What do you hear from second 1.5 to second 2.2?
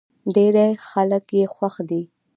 خوښ دی.